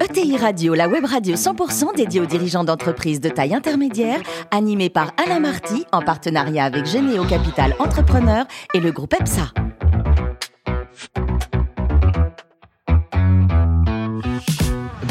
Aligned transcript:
ETI 0.00 0.36
Radio, 0.36 0.74
la 0.74 0.88
web 0.88 1.04
radio 1.04 1.34
100% 1.34 1.94
dédiée 1.96 2.20
aux 2.20 2.26
dirigeants 2.26 2.64
d'entreprises 2.64 3.20
de 3.20 3.28
taille 3.28 3.54
intermédiaire, 3.54 4.20
animée 4.50 4.90
par 4.90 5.12
Alain 5.24 5.40
Marty 5.40 5.84
en 5.92 6.02
partenariat 6.02 6.64
avec 6.64 6.86
Généo 6.86 7.24
Capital 7.24 7.74
Entrepreneur 7.78 8.46
et 8.74 8.80
le 8.80 8.92
groupe 8.92 9.14
EPSA. 9.14 9.52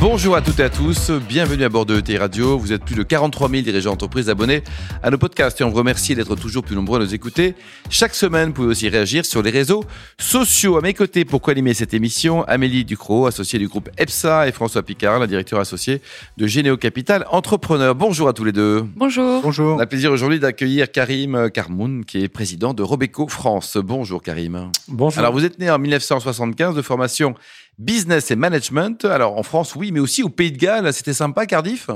Bonjour 0.01 0.37
à 0.37 0.41
toutes 0.41 0.61
et 0.61 0.63
à 0.63 0.69
tous, 0.69 1.11
bienvenue 1.11 1.65
à 1.65 1.69
bord 1.69 1.85
de 1.85 1.99
ETI 1.99 2.17
Radio. 2.17 2.57
Vous 2.57 2.71
êtes 2.71 2.85
plus 2.85 2.95
de 2.95 3.03
43 3.03 3.49
000 3.49 3.63
dirigeants 3.63 3.91
d'entreprise 3.91 4.29
abonnés 4.29 4.63
à 5.03 5.09
nos 5.11 5.17
podcasts 5.17 5.59
et 5.59 5.65
on 5.65 5.69
vous 5.69 5.75
remercie 5.75 6.15
d'être 6.15 6.37
toujours 6.37 6.63
plus 6.63 6.77
nombreux 6.77 7.01
à 7.01 7.03
nous 7.03 7.13
écouter. 7.13 7.53
Chaque 7.89 8.15
semaine, 8.15 8.47
vous 8.47 8.53
pouvez 8.53 8.69
aussi 8.69 8.87
réagir 8.87 9.25
sur 9.25 9.41
les 9.41 9.49
réseaux 9.49 9.83
sociaux. 10.17 10.77
À 10.77 10.81
mes 10.81 10.93
côtés, 10.93 11.25
pour 11.25 11.41
co-animer 11.41 11.73
cette 11.73 11.93
émission, 11.93 12.43
Amélie 12.43 12.85
Ducrot, 12.85 13.27
associée 13.27 13.59
du 13.59 13.67
groupe 13.67 13.89
EPSA 13.97 14.47
et 14.47 14.53
François 14.53 14.83
Picard, 14.83 15.19
la 15.19 15.27
directeur 15.27 15.59
associé 15.59 16.01
de 16.37 16.47
Généo 16.47 16.77
Capital 16.77 17.25
Entrepreneur. 17.29 17.93
Bonjour 17.93 18.29
à 18.29 18.33
tous 18.33 18.45
les 18.45 18.53
deux. 18.53 18.85
Bonjour. 18.95 19.41
Bonjour. 19.41 19.75
On 19.75 19.79
a 19.79 19.85
plaisir 19.85 20.13
aujourd'hui 20.13 20.39
d'accueillir 20.39 20.89
Karim 20.93 21.49
Karmoun, 21.53 22.05
qui 22.05 22.23
est 22.23 22.29
président 22.29 22.73
de 22.73 22.83
Robeco 22.83 23.27
France. 23.27 23.75
Bonjour 23.75 24.23
Karim. 24.23 24.71
Bonjour. 24.87 25.19
Alors 25.19 25.33
vous 25.33 25.43
êtes 25.43 25.59
né 25.59 25.69
en 25.69 25.77
1975 25.77 26.73
de 26.73 26.81
formation 26.81 27.35
business 27.79 28.29
et 28.29 28.35
management. 28.35 29.05
Alors 29.05 29.37
en 29.37 29.43
France, 29.43 29.75
oui, 29.75 29.91
mais 29.91 29.99
aussi 29.99 30.21
au 30.21 30.29
Pays 30.29 30.51
de 30.51 30.57
Galles, 30.57 30.93
c'était 30.93 31.13
sympa, 31.13 31.45
Cardiff? 31.47 31.89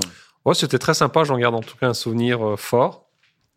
Ouais, 0.44 0.54
c'était 0.54 0.78
très 0.78 0.94
sympa. 0.94 1.24
J'en 1.24 1.38
garde 1.38 1.54
en 1.54 1.60
tout 1.60 1.76
cas 1.76 1.88
un 1.88 1.94
souvenir 1.94 2.44
euh, 2.44 2.56
fort. 2.56 3.02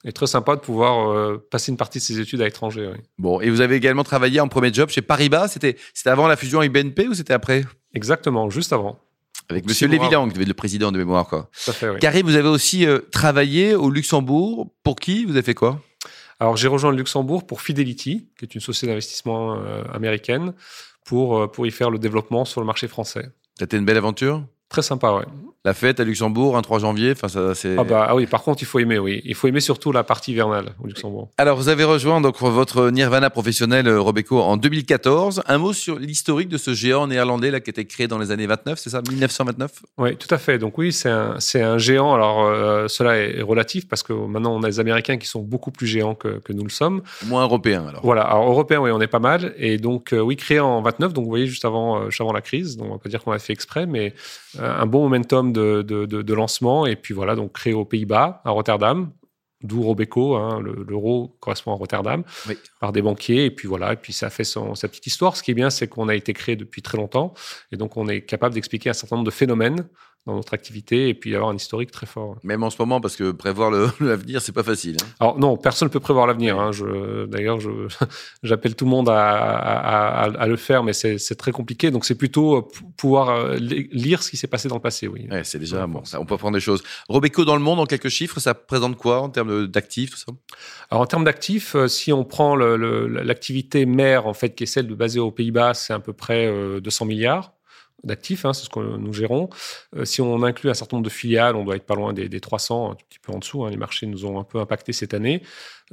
Et 0.06 0.12
très 0.12 0.28
sympa 0.28 0.56
de 0.56 0.62
pouvoir 0.62 1.12
euh, 1.12 1.46
passer 1.50 1.72
une 1.72 1.78
partie 1.78 1.98
de 1.98 2.04
ses 2.04 2.20
études 2.20 2.40
à 2.42 2.46
l'étranger. 2.46 2.88
Oui. 2.94 3.00
Bon, 3.18 3.42
et 3.42 3.50
vous 3.50 3.62
avez 3.62 3.76
également 3.76 4.04
travaillé 4.04 4.40
en 4.40 4.48
premier 4.48 4.72
job 4.72 4.90
chez 4.90 5.02
Paribas. 5.02 5.48
C'était 5.48 5.76
avant 6.06 6.28
la 6.28 6.36
fusion 6.36 6.60
avec 6.60 6.72
BNP 6.72 7.08
ou 7.08 7.14
c'était 7.14 7.34
après? 7.34 7.66
Exactement, 7.94 8.50
juste 8.50 8.72
avant. 8.72 9.00
Avec 9.50 9.64
Donc, 9.64 9.70
Monsieur 9.70 9.88
Lévilang, 9.88 10.28
le 10.28 10.54
président 10.54 10.92
de 10.92 10.98
mémoire. 10.98 11.28
Quoi. 11.28 11.50
Tout 11.64 11.72
à 11.72 11.74
fait, 11.74 11.90
oui. 11.90 12.00
Carré, 12.00 12.22
vous 12.22 12.36
avez 12.36 12.48
aussi 12.48 12.86
euh, 12.86 13.00
travaillé 13.12 13.76
au 13.76 13.90
Luxembourg. 13.90 14.72
Pour 14.84 14.98
qui? 14.98 15.26
Vous 15.26 15.32
avez 15.32 15.42
fait 15.42 15.56
quoi? 15.56 15.82
Alors, 16.40 16.56
j'ai 16.56 16.68
rejoint 16.68 16.92
le 16.92 16.98
Luxembourg 16.98 17.48
pour 17.48 17.62
Fidelity, 17.62 18.30
qui 18.38 18.46
est 18.46 18.54
une 18.54 18.62
société 18.62 18.88
d'investissement 18.88 19.60
américaine, 19.92 20.54
pour, 21.08 21.50
pour 21.52 21.66
y 21.66 21.72
faire 21.72 21.90
le 21.90 21.98
développement 21.98 22.46
sur 22.46 22.62
le 22.62 22.68
marché 22.68 22.88
français. 22.88 23.32
C'était 23.58 23.78
une 23.78 23.86
belle 23.86 23.98
aventure? 23.98 24.46
Très 24.70 24.82
sympa, 24.82 25.12
ouais. 25.14 25.26
La 25.68 25.74
fête 25.74 26.00
à 26.00 26.06
Luxembourg, 26.06 26.56
un 26.56 26.62
3 26.62 26.80
janvier, 26.80 27.12
enfin 27.12 27.28
ça 27.28 27.54
c'est. 27.54 27.76
Ah 27.78 27.84
bah 27.84 28.06
ah 28.08 28.16
oui, 28.16 28.26
par 28.26 28.42
contre 28.42 28.62
il 28.62 28.66
faut 28.66 28.80
aimer, 28.80 29.00
oui, 29.00 29.22
il 29.26 29.36
faut 29.36 29.50
aimer 29.50 29.60
surtout 29.60 29.92
la 29.92 30.06
partie 30.06 30.32
hivernale 30.32 30.76
au 30.82 30.88
Luxembourg. 30.88 31.30
Alors 31.38 31.58
vous 31.58 31.68
avez 31.68 31.84
rejoint 31.84 32.22
donc 32.22 32.40
votre 32.40 32.90
Nirvana 32.90 33.30
professionnel 33.30 33.90
Robeco 33.90 34.40
en 34.40 34.56
2014. 34.56 35.44
Un 35.46 35.58
mot 35.58 35.74
sur 35.74 36.00
l'historique 36.00 36.48
de 36.48 36.58
ce 36.58 36.74
géant 36.74 37.08
néerlandais 37.08 37.52
là 37.52 37.60
qui 37.60 37.70
a 37.70 37.72
été 37.72 37.84
créé 37.84 38.08
dans 38.08 38.18
les 38.18 38.32
années 38.32 38.48
29, 38.48 38.80
c'est 38.80 38.92
ça, 38.92 39.02
1929 39.02 39.72
Oui, 39.98 40.16
tout 40.16 40.34
à 40.34 40.38
fait. 40.38 40.58
Donc 40.58 40.78
oui, 40.78 40.94
c'est 40.94 41.10
un 41.10 41.36
c'est 41.40 41.62
un 41.62 41.78
géant. 41.78 42.14
Alors 42.14 42.46
euh, 42.46 42.88
cela 42.88 43.18
est 43.18 43.42
relatif 43.42 43.90
parce 43.90 44.04
que 44.04 44.14
maintenant 44.14 44.56
on 44.56 44.64
a 44.64 44.68
des 44.68 44.80
Américains 44.80 45.18
qui 45.18 45.28
sont 45.28 45.42
beaucoup 45.42 45.72
plus 45.72 45.88
géants 45.88 46.16
que, 46.16 46.40
que 46.40 46.54
nous 46.54 46.64
le 46.64 46.70
sommes. 46.70 47.02
Moins 47.26 47.44
européens 47.44 47.86
alors. 47.90 48.04
Voilà, 48.06 48.22
alors 48.22 48.50
européens 48.50 48.80
oui, 48.80 48.92
on 48.92 49.02
est 49.02 49.08
pas 49.08 49.20
mal 49.20 49.54
et 49.58 49.78
donc 49.78 50.14
euh, 50.14 50.22
oui 50.22 50.38
créé 50.38 50.62
en 50.62 50.82
29, 50.82 51.12
donc 51.12 51.26
vous 51.26 51.30
voyez 51.30 51.48
juste 51.48 51.66
avant 51.66 52.00
euh, 52.00 52.10
juste 52.10 52.22
avant 52.22 52.32
la 52.32 52.42
crise. 52.42 52.78
Donc 52.78 52.88
on 52.88 52.92
va 52.94 53.00
pas 53.00 53.10
dire 53.10 53.22
qu'on 53.22 53.34
a 53.34 53.40
fait 53.40 53.52
exprès, 53.52 53.86
mais 53.86 54.14
un 54.60 54.86
bon 54.86 55.04
momentum 55.04 55.54
de, 55.54 55.82
de, 55.82 56.06
de, 56.06 56.22
de, 56.22 56.34
lancement. 56.34 56.86
Et 56.86 56.96
puis 56.96 57.14
voilà, 57.14 57.36
donc 57.36 57.54
créé 57.54 57.74
aux 57.74 57.86
Pays-Bas, 57.86 58.42
à 58.46 58.52
Rotterdam, 58.52 59.12
d'où 59.62 59.82
Robeco, 59.82 60.36
hein, 60.36 60.62
l'euro 60.62 61.38
correspond 61.40 61.72
à 61.72 61.76
Rotterdam, 61.76 62.24
oui. 62.48 62.58
par 62.80 62.92
des 62.92 63.02
banquiers. 63.02 63.46
Et 63.46 63.52
puis 63.52 63.68
voilà, 63.68 63.94
et 63.94 63.98
puis 63.98 64.14
ça 64.14 64.30
fait 64.30 64.44
son, 64.44 64.76
sa 64.76 64.88
petite 64.88 65.08
histoire. 65.08 65.36
Ce 65.36 65.44
qui 65.44 65.52
est 65.52 65.56
bien, 65.56 65.70
c'est 65.70 65.88
qu'on 65.88 66.08
a 66.08 66.16
été 66.16 66.34
créé 66.34 66.56
depuis 66.56 66.82
très 66.82 66.98
longtemps. 66.98 67.34
Et 67.72 67.78
donc 67.78 67.98
on 67.98 68.08
est 68.08 68.22
capable 68.22 68.56
d'expliquer 68.56 68.90
un 68.90 68.94
certain 68.94 69.16
nombre 69.18 69.26
de 69.26 69.32
phénomènes 69.32 69.88
dans 70.28 70.36
notre 70.36 70.54
activité 70.54 71.08
et 71.08 71.14
puis 71.14 71.34
avoir 71.36 71.50
un 71.50 71.56
historique 71.56 71.90
très 71.90 72.06
fort. 72.06 72.36
Même 72.44 72.62
en 72.62 72.70
ce 72.70 72.76
moment, 72.80 73.00
parce 73.00 73.16
que 73.16 73.32
prévoir 73.32 73.72
l'avenir, 74.00 74.42
c'est 74.42 74.52
pas 74.52 74.62
facile. 74.62 74.98
Hein. 75.02 75.08
Alors 75.22 75.40
non, 75.40 75.56
personne 75.56 75.88
ne 75.88 75.92
peut 75.92 76.02
prévoir 76.02 76.28
l'avenir. 76.28 76.60
Hein. 76.60 76.72
D'ailleurs, 77.30 77.60
j'appelle 78.44 78.76
tout 78.76 78.86
le 78.86 78.92
monde 78.92 79.10
à, 79.10 79.16
à, 79.16 80.24
à, 80.24 80.24
à 80.26 80.48
le 80.48 80.58
faire, 80.58 80.84
mais 80.84 80.94
c'est 80.94 81.36
très 81.36 81.52
compliqué. 81.52 81.92
Donc 81.92 82.06
c'est 82.06 82.16
plutôt 82.16 82.58
euh, 82.58 82.62
pouvoir 82.98 83.30
euh, 83.30 83.56
lire 83.56 84.22
ce 84.22 84.30
qui 84.30 84.38
s'est 84.38 84.48
passé 84.48 84.68
dans 84.68 84.76
le 84.76 84.82
passé. 84.82 85.08
Oui. 85.08 85.28
Ouais, 85.32 85.44
c'est 85.46 85.60
déjà 85.60 85.88
bon. 85.88 86.04
Ça, 86.04 86.20
on 86.20 86.26
peut 86.26 86.36
apprendre 86.36 86.56
des 86.56 86.62
choses. 86.62 86.84
Robeco 87.08 87.46
dans 87.46 87.56
le 87.56 87.62
monde, 87.62 87.80
en 87.80 87.86
quelques 87.86 88.10
chiffres, 88.10 88.40
ça 88.42 88.54
présente 88.54 88.98
quoi 88.98 89.22
en 89.22 89.30
termes 89.30 89.68
d'actifs, 89.68 90.12
tout 90.12 90.18
ça? 90.18 90.34
Alors 90.92 91.02
en 91.02 91.06
termes 91.06 91.24
d'actifs, 91.24 91.76
euh, 91.76 91.88
si 91.88 92.12
on 92.12 92.26
prend 92.26 92.56
l'activité 92.58 93.86
mère 93.86 94.28
en 94.28 94.34
fait, 94.34 94.56
qui 94.56 94.64
est 94.64 94.68
celle 94.68 94.88
de 94.88 94.96
basée 94.96 95.20
aux 95.20 95.32
Pays-Bas, 95.32 95.74
c'est 95.74 95.94
à 95.94 96.00
peu 96.00 96.12
près 96.12 96.52
200 96.82 97.06
milliards 97.06 97.57
d'actifs, 98.04 98.46
hein, 98.46 98.54
c'est 98.54 98.66
ce 98.66 98.70
que 98.70 98.80
nous 98.80 99.14
gérons. 99.14 99.50
Euh, 99.96 100.06
si 100.06 100.22
on 100.22 100.44
inclut 100.44 100.70
un 100.70 100.74
certain 100.74 100.98
nombre 100.98 101.06
de 101.06 101.14
filiales, 101.14 101.56
on 101.56 101.64
doit 101.64 101.76
être 101.76 101.86
pas 101.86 101.96
loin 101.96 102.14
des, 102.14 102.30
des 102.30 102.40
300, 102.40 102.92
un 102.92 102.96
petit 102.96 103.20
peu 103.20 103.32
en 103.34 103.40
dessous. 103.40 103.66
Hein, 103.66 103.70
les 103.70 103.78
marchés 103.78 104.06
nous 104.06 104.26
ont 104.26 104.40
un 104.40 104.44
peu 104.44 104.60
impacté 104.60 104.94
cette 104.94 105.14
année. 105.14 105.42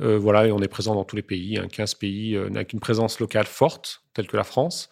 Euh, 0.01 0.19
voilà, 0.19 0.47
et 0.47 0.53
on 0.53 0.59
est 0.59 0.69
présent 0.69 0.95
dans 0.95 1.05
tous 1.05 1.17
les 1.17 1.23
pays, 1.23 1.57
hein, 1.59 1.69
15 1.69 1.95
pays 1.95 2.35
euh, 2.35 2.49
avec 2.55 2.73
une 2.73 2.81
présence 2.81 3.21
locale 3.21 3.47
forte, 3.47 4.03
telle 4.13 4.27
que 4.27 4.37
la 4.37 4.45
France. 4.45 4.91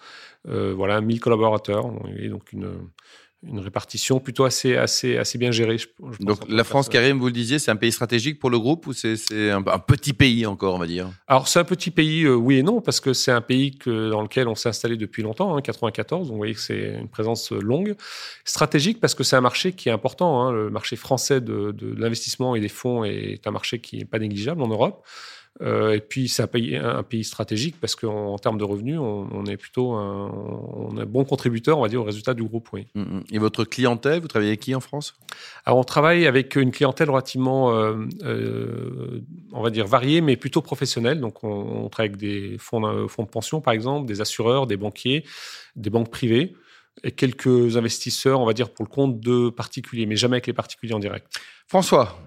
Euh, 0.49 0.73
voilà, 0.75 1.01
1000 1.01 1.21
collaborateurs, 1.21 1.89
donc 2.31 2.53
une, 2.53 2.91
une 3.45 3.59
répartition 3.59 4.21
plutôt 4.21 4.45
assez, 4.45 4.77
assez, 4.77 5.17
assez 5.17 5.37
bien 5.37 5.51
gérée. 5.51 5.79
Je, 5.79 5.87
je 6.01 6.25
Donc 6.25 6.39
la 6.49 6.65
France, 6.65 6.89
Karim, 6.89 7.19
vous 7.19 7.27
le 7.27 7.33
disiez, 7.33 7.59
c'est 7.59 7.71
un 7.71 7.77
pays 7.77 7.93
stratégique 7.93 8.39
pour 8.39 8.51
le 8.51 8.59
groupe 8.59 8.87
ou 8.87 8.93
c'est 8.93 9.17
un, 9.51 9.65
un, 9.67 9.79
petit 9.79 10.13
pays 10.13 10.47
encore, 10.47 10.75
on 10.75 10.79
va 10.79 10.87
dire? 10.87 11.11
Alors 11.27 11.49
c'est 11.49 11.59
un 11.59 11.65
petit 11.65 11.91
pays, 11.91 12.25
euh, 12.25 12.35
oui 12.35 12.59
et 12.59 12.63
non, 12.63 12.81
parce 12.81 13.01
que 13.01 13.13
c'est 13.13 13.33
un 13.33 13.41
pays 13.41 13.77
que, 13.77 14.11
dans 14.11 14.23
lequel 14.23 14.49
on 14.49 14.55
s'est 14.55 14.69
installé 14.69 14.97
depuis 14.97 15.23
longtemps, 15.23 15.57
hein, 15.57 15.61
94, 15.61 16.29
donc 16.29 16.33
vous 16.33 16.37
voyez 16.37 16.55
que 16.55 16.61
c'est 16.61 16.99
une 17.01 17.09
présence 17.09 17.51
longue. 17.51 17.97
Stratégique 18.45 19.01
parce 19.01 19.15
que 19.15 19.25
c'est 19.25 19.37
un 19.37 19.41
marché 19.41 19.73
qui 19.73 19.89
est 19.89 19.93
important, 19.93 20.43
hein, 20.43 20.53
le 20.53 20.71
marché 20.71 20.97
français 20.97 21.41
de, 21.41 21.73
de, 21.73 21.95
de 21.95 22.01
l'investissement 22.01 22.55
et 22.55 22.61
des 22.61 22.69
fonds 22.69 23.05
est 23.05 23.47
un 23.47 23.51
marché 23.51 23.81
qui 23.81 23.99
n'est 23.99 24.05
pas 24.05 24.19
négligeable 24.19 24.63
en 24.63 24.69
Europe. 24.69 25.05
Euh, 25.61 25.93
et 25.93 26.01
puis 26.01 26.29
c'est 26.29 26.43
un 26.43 26.47
pays, 26.47 26.77
un 26.77 27.03
pays, 27.03 27.25
stratégique 27.25 27.77
parce 27.79 27.95
qu'en 27.95 28.33
en 28.33 28.39
termes 28.39 28.57
de 28.57 28.65
revenus, 28.65 28.99
on, 28.99 29.29
on, 29.31 29.45
est 29.45 29.59
plutôt 29.59 29.93
un, 29.93 30.31
on 30.31 30.97
est 30.97 31.03
un 31.03 31.07
bon 31.07 31.25
contributeur, 31.25 31.79
on 31.79 31.83
va 31.83 31.89
dire, 31.89 32.01
au 32.01 32.05
résultat 32.05 32.33
du 32.33 32.43
groupe. 32.43 32.69
Oui. 32.73 32.87
Et 33.31 33.39
votre 33.39 33.65
clientèle, 33.65 34.21
vous 34.21 34.29
travaillez 34.29 34.51
avec 34.51 34.61
qui 34.61 34.75
en 34.75 34.81
France? 34.81 35.15
Alors 35.67 35.79
on 35.79 35.85
travaille 35.85 36.27
avec 36.27 36.57
une 36.57 36.71
clientèle 36.71 37.11
relativement, 37.11 37.75
euh, 37.75 38.07
euh, 38.25 39.21
on 39.53 39.63
va 39.63 39.71
dire, 39.71 39.87
variée, 39.87 40.23
mais 40.23 40.37
plutôt 40.37 40.63
professionnelle. 40.63 41.21
Donc 41.21 41.45
on, 41.45 41.85
on 41.85 41.89
travaille 41.91 42.11
avec 42.11 42.21
des 42.21 42.57
fonds 42.59 43.07
fonds 43.09 43.25
de 43.25 43.29
pension, 43.29 43.61
par 43.61 43.75
exemple, 43.75 44.07
des 44.07 44.21
assureurs, 44.21 44.67
des 44.67 44.79
banquiers, 44.79 45.25
des 45.77 45.91
banques 45.91 46.11
privées 46.11 46.55
et 47.05 47.13
quelques 47.13 47.77
investisseurs, 47.77 48.41
on 48.41 48.47
va 48.47 48.53
dire, 48.53 48.71
pour 48.71 48.85
le 48.85 48.91
compte 48.91 49.21
de 49.21 49.51
particuliers, 49.51 50.07
mais 50.07 50.17
jamais 50.17 50.37
avec 50.37 50.47
les 50.47 50.53
particuliers 50.53 50.95
en 50.95 50.99
direct. 50.99 51.27
François, 51.67 52.19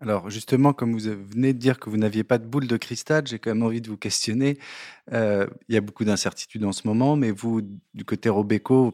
alors 0.00 0.28
justement, 0.28 0.72
comme 0.72 0.92
vous 0.92 1.10
venez 1.30 1.52
de 1.52 1.58
dire 1.58 1.78
que 1.78 1.88
vous 1.88 1.96
n'aviez 1.96 2.24
pas 2.24 2.38
de 2.38 2.44
boule 2.44 2.66
de 2.66 2.76
cristal, 2.76 3.26
j'ai 3.26 3.38
quand 3.38 3.50
même 3.50 3.62
envie 3.62 3.80
de 3.80 3.88
vous 3.88 3.96
questionner. 3.96 4.58
Euh, 5.12 5.46
il 5.68 5.74
y 5.74 5.78
a 5.78 5.80
beaucoup 5.80 6.04
d'incertitudes 6.04 6.64
en 6.64 6.72
ce 6.72 6.86
moment, 6.86 7.16
mais 7.16 7.30
vous, 7.30 7.62
du 7.94 8.04
côté 8.04 8.28
Robeco, 8.28 8.92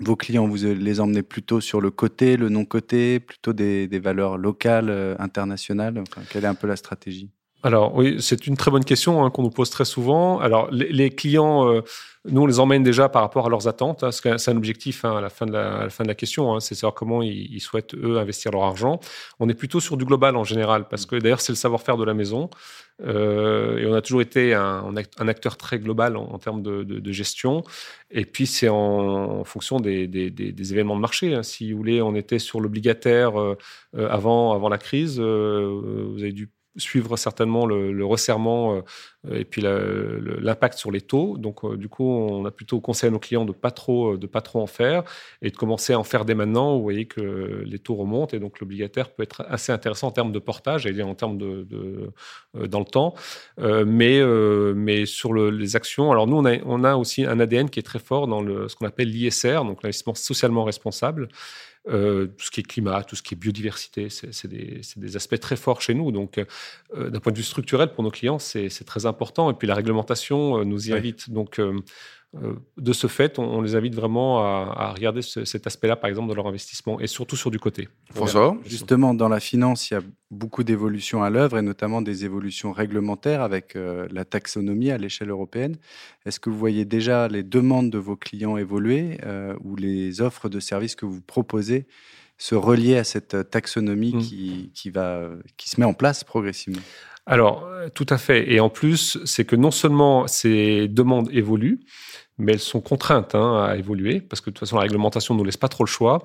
vos 0.00 0.16
clients, 0.16 0.48
vous 0.48 0.56
les 0.56 1.00
emmenez 1.00 1.22
plutôt 1.22 1.60
sur 1.60 1.80
le 1.80 1.90
côté, 1.90 2.36
le 2.36 2.48
non-côté, 2.48 3.20
plutôt 3.20 3.52
des, 3.52 3.86
valeurs 3.98 4.38
locales, 4.38 4.88
euh, 4.88 5.14
internationales? 5.18 5.98
Enfin, 5.98 6.22
Quelle 6.30 6.44
est 6.44 6.48
un 6.48 6.54
peu 6.54 6.66
la 6.66 6.76
stratégie? 6.76 7.30
Alors 7.62 7.94
oui, 7.94 8.16
c'est 8.20 8.46
une 8.46 8.56
très 8.56 8.70
bonne 8.70 8.84
question 8.84 9.22
hein, 9.22 9.30
qu'on 9.30 9.42
nous 9.42 9.50
pose 9.50 9.68
très 9.68 9.84
souvent. 9.84 10.38
Alors 10.38 10.70
les, 10.70 10.90
les 10.90 11.10
clients, 11.10 11.68
euh, 11.68 11.82
nous 12.28 12.42
on 12.42 12.46
les 12.46 12.60
emmène 12.60 12.82
déjà 12.82 13.08
par 13.08 13.22
rapport 13.22 13.46
à 13.46 13.48
leurs 13.48 13.66
attentes. 13.66 14.04
Hein, 14.04 14.10
c'est 14.12 14.50
un 14.50 14.56
objectif 14.56 15.04
hein, 15.04 15.16
à, 15.16 15.20
la 15.20 15.30
fin 15.30 15.46
de 15.46 15.52
la, 15.52 15.88
fin 15.88 16.04
de 16.04 16.08
la 16.08 16.14
question, 16.14 16.54
hein, 16.54 16.60
c'est 16.60 16.74
savoir 16.74 16.94
comment 16.94 17.22
ils, 17.22 17.60
souhaitent 17.60 17.94
eux 17.94 18.18
investir 18.18 18.52
leur 18.52 18.64
argent. 18.64 19.00
On 19.38 19.48
est 19.48 19.54
plutôt 19.54 19.80
sur 19.80 19.96
du 19.96 20.04
global 20.04 20.36
en 20.36 20.44
général, 20.44 20.86
parce 20.88 21.06
que 21.06 21.16
d'ailleurs 21.16 21.40
c'est 21.40 21.52
le 21.52 21.56
savoir-faire 21.56 21.96
de 21.96 22.04
la 22.04 22.14
maison. 22.14 22.50
Euh, 23.02 23.78
et 23.78 23.86
on 23.86 23.94
a 23.94 24.02
toujours 24.02 24.20
été 24.20 24.52
un, 24.54 24.94
acteur 24.96 25.56
très 25.56 25.78
global 25.78 26.16
en, 26.16 26.38
termes 26.38 26.62
de, 26.62 27.12
gestion. 27.12 27.62
Et 28.10 28.26
puis 28.26 28.46
c'est 28.46 28.68
en, 28.68 29.44
fonction 29.44 29.80
des, 29.80 30.04
événements 30.72 30.96
de 30.96 31.00
marché. 31.00 31.42
Si 31.42 31.72
vous 31.72 31.78
voulez, 31.78 32.02
on 32.02 32.14
était 32.14 32.38
sur 32.38 32.60
l'obligataire 32.60 33.40
euh, 33.40 33.56
avant, 33.94 34.52
avant 34.52 34.68
la 34.68 34.78
crise. 34.78 35.18
Euh, 35.18 36.10
vous 36.12 36.22
avez 36.22 36.32
dû 36.32 36.50
suivre 36.80 37.16
certainement 37.16 37.66
le, 37.66 38.04
resserrement 38.04 38.76
euh, 38.76 38.80
et 39.30 39.44
puis 39.44 39.62
l'impact 39.62 40.78
sur 40.78 40.90
les 40.90 41.00
taux. 41.00 41.36
Donc, 41.36 41.64
euh, 41.64 41.76
du 41.76 41.88
coup, 41.88 42.08
on 42.08 42.44
a 42.46 42.50
plutôt 42.50 42.80
conseillé 42.80 43.08
à 43.08 43.10
nos 43.12 43.18
clients 43.18 43.44
de 43.44 43.52
pas 43.52 43.70
de 43.70 44.26
pas 44.26 44.40
trop 44.40 44.60
en 44.60 44.66
faire 44.66 45.04
et 45.42 45.50
de 45.50 45.56
commencer 45.56 45.92
à 45.92 45.98
en 45.98 46.04
faire 46.04 46.24
dès 46.24 46.34
maintenant. 46.34 46.76
Vous 46.76 46.82
voyez 46.82 47.06
que 47.06 47.62
les 47.64 47.78
taux 47.78 47.94
remontent 47.94 48.36
et 48.36 48.40
donc 48.40 48.60
l'obligataire 48.60 49.10
peut 49.10 49.22
être 49.22 49.44
assez 49.48 49.72
intéressant 49.72 50.08
en 50.08 50.10
termes 50.10 50.32
de 50.32 50.38
portage 50.38 50.86
et 50.86 51.02
en 51.02 51.14
termes 51.14 51.38
de, 51.38 51.66
euh, 52.56 52.66
dans 52.66 52.80
le 52.80 52.84
temps. 52.84 53.14
Euh, 53.58 53.84
mais 53.86 54.20
mais 54.74 55.06
sur 55.06 55.32
le, 55.32 55.50
les 55.50 55.76
actions, 55.76 56.10
alors 56.12 56.26
nous 56.26 56.36
on 56.36 56.44
a 56.44 56.56
on 56.64 56.84
a 56.84 56.96
aussi 56.96 57.24
un 57.24 57.40
ADN 57.40 57.70
qui 57.70 57.78
est 57.78 57.84
très 57.84 57.98
fort 57.98 58.26
dans 58.26 58.40
le 58.40 58.68
ce 58.68 58.76
qu'on 58.76 58.86
appelle 58.86 59.10
l'ISR, 59.10 59.64
donc 59.64 59.82
l'investissement 59.82 60.14
socialement 60.14 60.64
responsable. 60.64 61.28
Euh, 61.88 62.26
tout 62.26 62.44
ce 62.44 62.50
qui 62.50 62.60
est 62.60 62.62
climat, 62.62 63.02
tout 63.04 63.16
ce 63.16 63.22
qui 63.22 63.34
est 63.34 63.38
biodiversité, 63.38 64.08
c'est 64.10 64.46
des, 64.46 64.82
des, 64.96 65.16
aspects 65.16 65.40
très 65.40 65.56
forts 65.56 65.80
chez 65.80 65.94
nous. 65.94 66.12
Donc, 66.12 66.38
euh, 66.94 67.08
d'un 67.08 67.20
point 67.20 67.32
de 67.32 67.38
vue 67.38 67.42
structurel, 67.42 67.90
pour 67.92 68.04
nos 68.04 68.10
clients, 68.10 68.38
c'est 68.38 68.68
très 68.84 69.06
important. 69.06 69.50
Et 69.50 69.54
puis, 69.54 69.66
la 69.66 69.74
réglementation 69.74 70.58
euh, 70.58 70.64
nous 70.64 70.90
y 70.90 70.92
invite. 70.92 71.30
Donc, 71.30 71.58
de 72.32 72.92
ce 72.92 73.08
fait, 73.08 73.40
on, 73.40 73.60
les 73.60 73.74
invite 73.74 73.94
vraiment 73.94 74.38
à, 74.40 74.92
regarder 74.92 75.20
cet 75.20 75.66
aspect-là, 75.66 75.96
par 75.96 76.08
exemple, 76.08 76.28
de 76.28 76.34
leur 76.34 76.46
investissement, 76.46 77.00
et 77.00 77.08
surtout 77.08 77.34
sur 77.34 77.50
du 77.50 77.58
côté. 77.58 77.88
François 78.14 78.56
Justement, 78.64 79.14
dans 79.14 79.28
la 79.28 79.40
finance, 79.40 79.90
il 79.90 79.94
y 79.94 79.96
a 79.96 80.02
beaucoup 80.30 80.62
d'évolutions 80.62 81.24
à 81.24 81.30
l'œuvre, 81.30 81.58
et 81.58 81.62
notamment 81.62 82.02
des 82.02 82.24
évolutions 82.24 82.70
réglementaires 82.70 83.42
avec 83.42 83.74
euh, 83.74 84.06
la 84.12 84.24
taxonomie 84.24 84.92
à 84.92 84.98
l'échelle 84.98 85.30
européenne. 85.30 85.76
Est-ce 86.24 86.38
que 86.38 86.50
vous 86.50 86.58
voyez 86.58 86.84
déjà 86.84 87.26
les 87.26 87.42
demandes 87.42 87.90
de 87.90 87.98
vos 87.98 88.16
clients 88.16 88.56
évoluer, 88.56 89.18
euh, 89.24 89.56
ou 89.64 89.74
les 89.74 90.20
offres 90.20 90.48
de 90.48 90.60
services 90.60 90.94
que 90.94 91.06
vous 91.06 91.20
proposez 91.20 91.86
se 92.40 92.54
relier 92.54 92.96
à 92.96 93.04
cette 93.04 93.50
taxonomie 93.50 94.14
mmh. 94.14 94.20
qui, 94.20 94.72
qui, 94.74 94.90
va, 94.90 95.28
qui 95.56 95.70
se 95.70 95.78
met 95.78 95.86
en 95.86 95.94
place 95.94 96.24
progressivement 96.24 96.82
alors, 97.26 97.68
tout 97.94 98.06
à 98.08 98.18
fait. 98.18 98.50
Et 98.50 98.58
en 98.58 98.70
plus, 98.70 99.18
c'est 99.24 99.44
que 99.44 99.54
non 99.54 99.70
seulement 99.70 100.26
ces 100.26 100.88
demandes 100.88 101.28
évoluent, 101.30 101.78
mais 102.38 102.52
elles 102.52 102.58
sont 102.58 102.80
contraintes 102.80 103.34
hein, 103.34 103.62
à 103.62 103.76
évoluer, 103.76 104.20
parce 104.20 104.40
que 104.40 104.50
de 104.50 104.54
toute 104.54 104.66
façon, 104.66 104.76
la 104.76 104.82
réglementation 104.82 105.34
ne 105.34 105.38
nous 105.38 105.44
laisse 105.44 105.56
pas 105.56 105.68
trop 105.68 105.84
le 105.84 105.88
choix. 105.88 106.24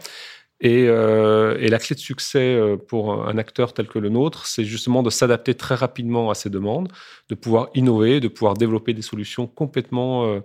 Et, 0.62 0.86
euh, 0.88 1.58
et, 1.60 1.68
la 1.68 1.80
clé 1.80 1.96
de 1.96 2.00
succès 2.00 2.56
euh, 2.56 2.78
pour 2.78 3.28
un 3.28 3.38
acteur 3.38 3.74
tel 3.74 3.88
que 3.88 4.00
le 4.00 4.08
nôtre, 4.08 4.46
c'est 4.46 4.64
justement 4.64 5.04
de 5.04 5.10
s'adapter 5.10 5.54
très 5.54 5.76
rapidement 5.76 6.30
à 6.30 6.36
ces 6.36 6.50
demandes, 6.50 6.90
de 7.28 7.36
pouvoir 7.36 7.68
innover, 7.76 8.22
de 8.22 8.30
pouvoir 8.30 8.54
développer 8.54 8.94
des 8.94 9.02
solutions 9.02 9.48
complètement, 9.48 10.26
euh, 10.26 10.40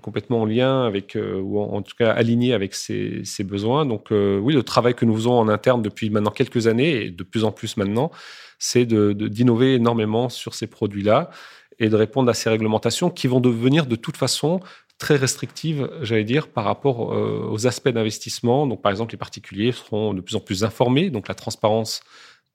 complètement 0.00 0.42
en 0.42 0.46
lien 0.46 0.84
avec, 0.84 1.16
ou 1.16 1.60
en, 1.60 1.82
tout 1.82 1.94
cas 1.98 2.10
alignées 2.10 2.54
avec 2.54 2.74
ces 2.74 3.44
besoins. 3.44 3.84
Donc 3.84 4.08
oui, 4.10 4.54
le 4.54 4.62
travail 4.62 4.94
que 4.94 5.04
nous 5.04 5.14
faisons 5.14 5.34
en 5.34 5.48
interne 5.48 5.82
depuis 5.82 6.10
maintenant 6.10 6.30
quelques 6.30 6.66
années, 6.66 7.06
et 7.06 7.10
de 7.10 7.22
plus 7.22 7.44
en 7.44 7.52
plus 7.52 7.76
maintenant, 7.76 8.10
c'est 8.58 8.86
d'innover 8.86 9.72
de, 9.72 9.76
énormément 9.76 10.28
sur 10.28 10.54
ces 10.54 10.66
produits-là 10.66 11.30
et 11.78 11.88
de 11.88 11.96
répondre 11.96 12.30
à 12.30 12.34
ces 12.34 12.48
réglementations 12.48 13.10
qui 13.10 13.26
vont 13.26 13.40
devenir 13.40 13.86
de 13.86 13.96
toute 13.96 14.16
façon 14.16 14.60
très 14.98 15.16
restrictive, 15.16 15.90
j'allais 16.00 16.24
dire, 16.24 16.48
par 16.48 16.64
rapport 16.64 17.12
euh, 17.12 17.46
aux 17.50 17.66
aspects 17.66 17.90
d'investissement. 17.90 18.66
Donc, 18.66 18.80
par 18.80 18.90
exemple, 18.90 19.12
les 19.12 19.18
particuliers 19.18 19.72
seront 19.72 20.14
de 20.14 20.22
plus 20.22 20.36
en 20.36 20.40
plus 20.40 20.64
informés, 20.64 21.10
donc 21.10 21.28
la 21.28 21.34
transparence 21.34 22.00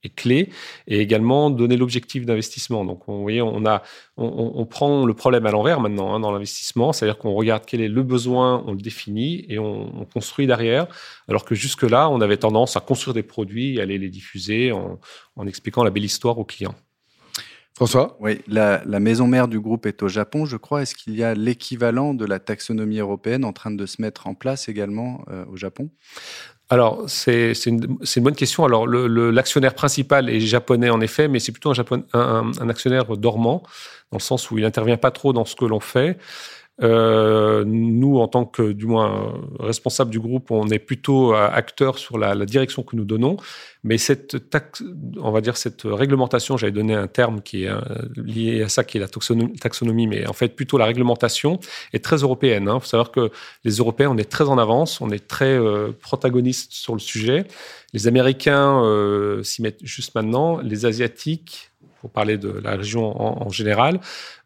est 0.03 0.15
clé, 0.15 0.49
et 0.87 0.99
également 0.99 1.49
donner 1.49 1.77
l'objectif 1.77 2.25
d'investissement. 2.25 2.85
Donc, 2.85 3.03
vous 3.07 3.21
voyez, 3.21 3.41
on, 3.41 3.65
a, 3.65 3.83
on, 4.17 4.65
prend 4.65 5.05
le 5.05 5.13
problème 5.13 5.45
à 5.45 5.51
l'envers 5.51 5.79
maintenant 5.79 6.13
hein, 6.13 6.19
dans 6.19 6.31
l'investissement, 6.31 6.93
c'est-à-dire 6.93 7.17
qu'on 7.17 7.33
regarde 7.33 7.63
quel 7.65 7.81
est 7.81 7.87
le 7.87 8.03
besoin, 8.03 8.63
on 8.65 8.71
le 8.71 8.81
définit 8.81 9.45
et 9.49 9.59
on, 9.59 10.05
construit 10.13 10.47
derrière, 10.47 10.87
alors 11.27 11.45
que 11.45 11.55
jusque-là, 11.55 12.09
on 12.09 12.21
avait 12.21 12.37
tendance 12.37 12.75
à 12.75 12.79
construire 12.79 13.13
des 13.13 13.23
produits 13.23 13.77
et 13.77 13.81
aller 13.81 13.97
les 13.97 14.09
diffuser 14.09 14.71
en, 14.71 14.99
en 15.35 15.47
expliquant 15.47 15.83
la 15.83 15.89
belle 15.89 16.03
histoire 16.03 16.37
aux 16.37 16.45
clients. 16.45 16.75
François? 17.75 18.17
Oui, 18.19 18.41
la, 18.47 18.83
maison 18.99 19.27
mère 19.27 19.47
du 19.47 19.59
groupe 19.59 19.85
est 19.85 20.03
au 20.03 20.07
Japon, 20.07 20.45
je 20.45 20.57
crois. 20.57 20.83
Est-ce 20.83 20.93
qu'il 20.93 21.15
y 21.15 21.23
a 21.23 21.33
l'équivalent 21.33 22.13
de 22.13 22.25
la 22.25 22.39
taxonomie 22.39 22.99
européenne 22.99 23.43
en 23.45 23.53
train 23.53 23.71
de 23.71 23.85
se 23.85 24.01
mettre 24.01 24.27
en 24.27 24.35
place 24.35 24.69
également 24.69 25.25
euh, 25.31 25.45
au 25.45 25.55
Japon? 25.55 25.89
Alors, 26.71 27.03
c'est 27.07 27.51
une, 27.65 27.97
bonne 28.21 28.35
question. 28.35 28.63
Alors, 28.63 28.87
l'actionnaire 28.87 29.73
principal 29.73 30.29
est 30.29 30.39
japonais, 30.39 30.89
en 30.89 31.01
effet, 31.01 31.27
mais 31.27 31.39
c'est 31.39 31.51
plutôt 31.51 31.69
un, 31.69 32.51
un, 32.61 32.69
actionnaire 32.69 33.17
dormant, 33.17 33.61
dans 34.09 34.17
le 34.17 34.23
sens 34.23 34.49
où 34.49 34.57
il 34.57 34.61
n'intervient 34.63 34.95
pas 34.95 35.11
trop 35.11 35.33
dans 35.33 35.43
ce 35.43 35.53
que 35.57 35.65
l'on 35.65 35.81
fait. 35.81 36.17
Euh, 36.81 37.63
nous, 37.65 38.17
en 38.17 38.27
tant 38.27 38.45
que, 38.45 38.71
du 38.71 38.85
moins, 38.87 39.39
responsable 39.59 40.09
du 40.09 40.19
groupe, 40.19 40.51
on 40.51 40.67
est 40.69 40.79
plutôt 40.79 41.33
euh, 41.33 41.47
acteur 41.51 41.97
sur 41.97 42.17
la, 42.17 42.35
direction 42.45 42.83
que 42.83 42.95
nous 42.95 43.05
donnons. 43.05 43.37
Mais 43.83 43.97
cette 43.97 44.37
on 45.17 45.31
va 45.31 45.41
dire 45.41 45.57
cette 45.57 45.83
réglementation, 45.85 46.57
j'avais 46.57 46.71
donné 46.71 46.93
un 46.93 47.07
terme 47.07 47.41
qui 47.41 47.63
est 47.63 47.69
euh, 47.69 47.79
lié 48.15 48.63
à 48.63 48.69
ça, 48.69 48.83
qui 48.83 48.97
est 48.97 49.01
la 49.01 49.07
taxonomie, 49.07 50.07
mais 50.07 50.27
en 50.27 50.33
fait 50.33 50.49
plutôt 50.49 50.77
la 50.77 50.85
réglementation 50.85 51.59
est 51.93 52.03
très 52.03 52.17
européenne. 52.17 52.63
Il 52.65 52.69
hein. 52.69 52.79
faut 52.79 52.87
savoir 52.87 53.11
que 53.11 53.31
les 53.63 53.75
Européens, 53.77 54.09
on 54.11 54.17
est 54.17 54.29
très 54.29 54.49
en 54.49 54.57
avance, 54.57 55.01
on 55.01 55.09
est 55.09 55.27
très 55.27 55.57
protagonistes 56.01 56.73
sur 56.73 56.93
le 56.93 56.99
sujet. 56.99 57.45
Les 57.93 58.07
Américains 58.07 58.83
s'y 59.43 59.61
mettent 59.61 59.83
juste 59.83 60.15
maintenant, 60.15 60.59
les 60.59 60.85
Asiatiques 60.85 61.70
pour 62.01 62.09
parler 62.09 62.39
de 62.39 62.49
la 62.49 62.75
région 62.75 63.45
en, 63.45 63.49
général, 63.49 64.01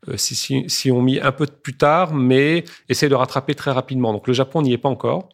euh, 0.10 0.18
si, 0.18 0.36
si, 0.36 0.66
si, 0.68 0.92
on 0.92 1.02
mis 1.02 1.22
un 1.22 1.32
peu 1.32 1.46
plus 1.48 1.78
tard, 1.78 2.14
mais 2.14 2.66
essaie 2.90 3.08
de 3.08 3.16
rattraper 3.16 3.56
très 3.56 3.72
rapidement. 3.72 4.12
Donc 4.12 4.28
le 4.28 4.34
Japon 4.34 4.62
n'y 4.62 4.74
est 4.74 4.78
pas 4.78 4.90
encore, 4.90 5.30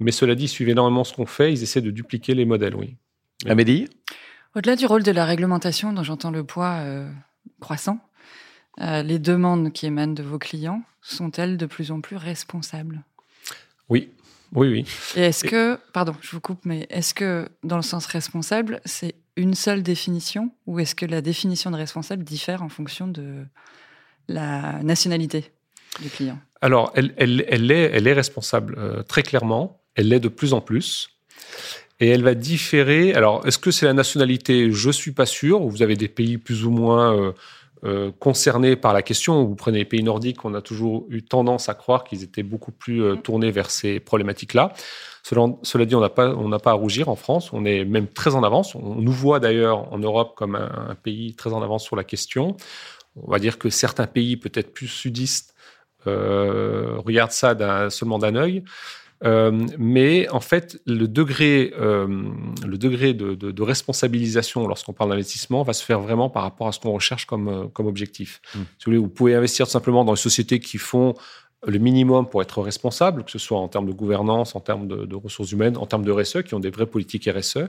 mais 0.00 0.10
cela 0.10 0.34
dit, 0.34 0.48
suivez 0.48 0.72
énormément 0.72 1.04
ce 1.04 1.12
qu'on 1.12 1.26
fait, 1.26 1.52
ils 1.52 1.62
essaient 1.62 1.82
de 1.82 1.90
dupliquer 1.90 2.34
les 2.34 2.46
modèles, 2.46 2.74
oui. 2.74 2.96
Amélie? 3.46 3.86
Au-delà 4.56 4.76
du 4.76 4.86
rôle 4.86 5.02
de 5.02 5.12
la 5.12 5.26
réglementation, 5.26 5.92
dont 5.92 6.02
j'entends 6.02 6.30
le 6.30 6.42
poids 6.42 6.78
euh, 6.80 7.06
croissant, 7.60 8.00
euh, 8.80 9.02
les 9.02 9.18
demandes 9.18 9.70
qui 9.70 9.84
émanent 9.84 10.14
de 10.14 10.22
vos 10.22 10.38
clients 10.38 10.82
sont-elles 11.02 11.58
de 11.58 11.66
plus 11.66 11.90
en 11.90 12.00
plus 12.00 12.16
responsables? 12.16 13.02
Oui, 13.90 14.08
oui, 14.54 14.68
oui. 14.68 14.86
Et 15.16 15.22
est-ce 15.22 15.44
que, 15.44 15.78
pardon, 15.92 16.14
je 16.20 16.30
vous 16.30 16.40
coupe, 16.40 16.64
mais 16.64 16.86
est-ce 16.90 17.14
que 17.14 17.48
dans 17.64 17.76
le 17.76 17.82
sens 17.82 18.06
responsable, 18.06 18.80
c'est 18.84 19.14
une 19.36 19.54
seule 19.54 19.82
définition 19.82 20.50
ou 20.66 20.80
est-ce 20.80 20.94
que 20.94 21.06
la 21.06 21.20
définition 21.20 21.70
de 21.70 21.76
responsable 21.76 22.24
diffère 22.24 22.62
en 22.62 22.68
fonction 22.68 23.06
de 23.06 23.44
la 24.28 24.82
nationalité 24.82 25.52
du 26.00 26.10
client? 26.10 26.38
Alors, 26.60 26.92
elle, 26.94 27.14
elle, 27.16 27.44
elle, 27.48 27.70
est, 27.70 27.90
elle 27.92 28.06
est 28.06 28.12
responsable 28.12 28.74
euh, 28.78 29.02
très 29.02 29.22
clairement, 29.22 29.80
elle 29.94 30.08
l'est 30.08 30.20
de 30.20 30.28
plus 30.28 30.52
en 30.52 30.60
plus. 30.60 31.10
Et 32.00 32.08
elle 32.08 32.22
va 32.22 32.34
différer. 32.34 33.14
Alors, 33.14 33.46
est-ce 33.46 33.58
que 33.58 33.70
c'est 33.72 33.86
la 33.86 33.92
nationalité? 33.92 34.70
Je 34.70 34.90
suis 34.90 35.10
pas 35.10 35.26
sûr. 35.26 35.60
Vous 35.66 35.82
avez 35.82 35.96
des 35.96 36.06
pays 36.06 36.38
plus 36.38 36.64
ou 36.64 36.70
moins 36.70 37.12
euh, 37.16 37.32
euh, 37.84 38.10
concernés 38.18 38.74
par 38.74 38.92
la 38.92 39.02
question. 39.02 39.44
Vous 39.44 39.54
prenez 39.54 39.78
les 39.78 39.84
pays 39.84 40.02
nordiques, 40.02 40.44
on 40.44 40.54
a 40.54 40.60
toujours 40.60 41.06
eu 41.10 41.22
tendance 41.22 41.68
à 41.68 41.74
croire 41.74 42.02
qu'ils 42.02 42.24
étaient 42.24 42.42
beaucoup 42.42 42.72
plus 42.72 43.02
euh, 43.02 43.14
tournés 43.16 43.52
vers 43.52 43.70
ces 43.70 44.00
problématiques-là. 44.00 44.72
Cela, 45.22 45.84
dit, 45.84 45.94
on 45.94 46.00
n'a 46.00 46.08
pas, 46.08 46.34
pas 46.58 46.70
à 46.70 46.74
rougir 46.74 47.08
en 47.08 47.14
France. 47.14 47.52
On 47.52 47.64
est 47.64 47.84
même 47.84 48.08
très 48.08 48.34
en 48.34 48.42
avance. 48.42 48.74
On 48.74 48.94
nous 48.96 49.12
voit 49.12 49.40
d'ailleurs 49.40 49.92
en 49.92 49.98
Europe 49.98 50.32
comme 50.36 50.56
un, 50.56 50.96
pays 51.02 51.34
très 51.34 51.52
en 51.52 51.62
avance 51.62 51.84
sur 51.84 51.96
la 51.96 52.04
question. 52.04 52.56
On 53.16 53.30
va 53.30 53.38
dire 53.38 53.58
que 53.58 53.68
certains 53.68 54.06
pays, 54.06 54.36
peut-être 54.36 54.72
plus 54.72 54.88
sudistes, 54.88 55.54
euh, 56.06 56.96
regardent 57.04 57.32
ça 57.32 57.90
seulement 57.90 58.18
d'un 58.18 58.36
œil. 58.36 58.64
Euh, 59.24 59.66
mais 59.78 60.28
en 60.28 60.40
fait, 60.40 60.80
le 60.86 61.08
degré, 61.08 61.72
euh, 61.78 62.06
le 62.66 62.78
degré 62.78 63.14
de, 63.14 63.34
de, 63.34 63.50
de 63.50 63.62
responsabilisation 63.62 64.66
lorsqu'on 64.68 64.92
parle 64.92 65.10
d'investissement 65.10 65.62
va 65.62 65.72
se 65.72 65.84
faire 65.84 66.00
vraiment 66.00 66.30
par 66.30 66.42
rapport 66.42 66.68
à 66.68 66.72
ce 66.72 66.78
qu'on 66.78 66.92
recherche 66.92 67.26
comme, 67.26 67.48
euh, 67.48 67.64
comme 67.68 67.86
objectif. 67.86 68.40
Mmh. 68.54 68.58
Si 68.58 68.60
vous, 68.60 68.66
voulez, 68.86 68.98
vous 68.98 69.08
pouvez 69.08 69.34
investir 69.34 69.66
simplement 69.66 70.04
dans 70.04 70.12
les 70.12 70.18
sociétés 70.18 70.60
qui 70.60 70.78
font 70.78 71.14
le 71.66 71.78
minimum 71.78 72.28
pour 72.28 72.40
être 72.42 72.62
responsable, 72.62 73.24
que 73.24 73.30
ce 73.32 73.38
soit 73.38 73.58
en 73.58 73.66
termes 73.66 73.86
de 73.86 73.92
gouvernance, 73.92 74.54
en 74.54 74.60
termes 74.60 74.86
de, 74.86 75.06
de 75.06 75.16
ressources 75.16 75.50
humaines, 75.50 75.76
en 75.76 75.86
termes 75.86 76.04
de 76.04 76.12
RSE, 76.12 76.42
qui 76.42 76.54
ont 76.54 76.60
des 76.60 76.70
vraies 76.70 76.86
politiques 76.86 77.28
RSE. 77.28 77.66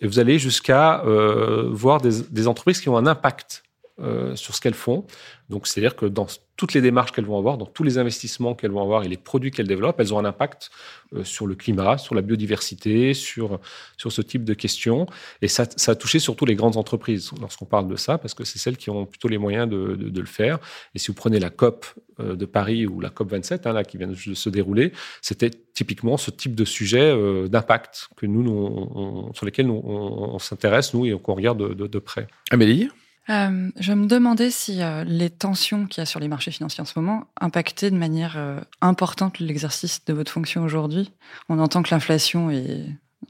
Et 0.00 0.06
vous 0.06 0.18
allez 0.18 0.38
jusqu'à 0.38 1.04
euh, 1.04 1.68
voir 1.70 2.00
des, 2.00 2.22
des, 2.30 2.48
entreprises 2.48 2.80
qui 2.80 2.88
ont 2.88 2.96
un 2.96 3.06
impact 3.06 3.62
euh, 4.02 4.34
sur 4.34 4.54
ce 4.54 4.60
qu'elles 4.60 4.74
font. 4.74 5.04
Donc, 5.50 5.66
c'est-à-dire 5.66 5.94
que 5.94 6.06
dans 6.06 6.26
toutes 6.56 6.74
les 6.74 6.80
démarches 6.80 7.12
qu'elles 7.12 7.26
vont 7.26 7.36
avoir, 7.36 7.58
dans 7.58 7.66
tous 7.66 7.82
les 7.82 7.98
investissements 7.98 8.54
qu'elles 8.54 8.70
vont 8.70 8.82
avoir 8.82 9.02
et 9.02 9.08
les 9.08 9.16
produits 9.16 9.50
qu'elles 9.50 9.66
développent, 9.66 10.00
elles 10.00 10.14
ont 10.14 10.18
un 10.18 10.24
impact 10.24 10.70
euh, 11.14 11.24
sur 11.24 11.46
le 11.46 11.54
climat, 11.54 11.98
sur 11.98 12.14
la 12.14 12.22
biodiversité, 12.22 13.12
sur, 13.12 13.60
sur 13.98 14.10
ce 14.10 14.22
type 14.22 14.44
de 14.44 14.54
questions. 14.54 15.06
Et 15.42 15.48
ça, 15.48 15.66
a 15.86 15.94
touché 15.96 16.18
surtout 16.18 16.46
les 16.46 16.54
grandes 16.54 16.78
entreprises 16.78 17.30
lorsqu'on 17.40 17.66
parle 17.66 17.88
de 17.88 17.96
ça, 17.96 18.16
parce 18.16 18.32
que 18.32 18.44
c'est 18.44 18.58
celles 18.58 18.76
qui 18.76 18.88
ont 18.88 19.04
plutôt 19.04 19.28
les 19.28 19.38
moyens 19.38 19.68
de, 19.68 19.96
de, 19.96 20.20
le 20.20 20.26
faire. 20.26 20.60
Et 20.94 20.98
si 20.98 21.08
vous 21.08 21.14
prenez 21.14 21.38
la 21.38 21.50
COP 21.50 21.84
euh, 22.20 22.36
de 22.36 22.46
Paris 22.46 22.86
ou 22.86 23.00
la 23.00 23.10
COP 23.10 23.32
27, 23.32 23.66
hein, 23.66 23.72
là, 23.72 23.84
qui 23.84 23.98
vient 23.98 24.08
de 24.08 24.14
se 24.14 24.48
dérouler, 24.48 24.92
c'était 25.20 25.50
typiquement 25.50 26.16
ce 26.16 26.30
type 26.30 26.54
de 26.54 26.64
sujet 26.64 27.14
d'impact 27.48 28.08
que 28.16 28.24
nous, 28.24 28.42
nous 28.42 29.30
sur 29.34 29.44
lesquels 29.44 29.66
nous, 29.66 29.82
on, 29.84 30.34
on 30.34 30.38
s'intéresse, 30.38 30.94
nous, 30.94 31.04
et 31.04 31.18
qu'on 31.18 31.34
regarde 31.34 31.74
de, 31.74 31.86
de 31.86 31.98
près. 31.98 32.28
Amélie? 32.50 32.88
Euh, 33.28 33.70
je 33.78 33.92
me 33.92 34.06
demandais 34.06 34.50
si 34.50 34.82
euh, 34.82 35.04
les 35.04 35.30
tensions 35.30 35.86
qu'il 35.86 36.00
y 36.00 36.02
a 36.02 36.06
sur 36.06 36.20
les 36.20 36.28
marchés 36.28 36.50
financiers 36.50 36.80
en 36.80 36.84
ce 36.86 36.98
moment 36.98 37.26
impactaient 37.40 37.90
de 37.90 37.96
manière 37.96 38.34
euh, 38.36 38.60
importante 38.80 39.38
l'exercice 39.38 40.04
de 40.04 40.12
votre 40.12 40.32
fonction 40.32 40.62
aujourd'hui. 40.64 41.12
On 41.48 41.58
entend 41.58 41.82
que 41.82 41.90
l'inflation 41.92 42.50
est... 42.50 42.86